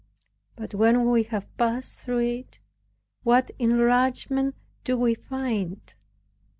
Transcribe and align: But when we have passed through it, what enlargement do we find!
But 0.55 0.73
when 0.73 1.11
we 1.11 1.21
have 1.25 1.55
passed 1.57 1.99
through 2.03 2.21
it, 2.21 2.59
what 3.21 3.51
enlargement 3.59 4.55
do 4.83 4.97
we 4.97 5.13
find! 5.13 5.93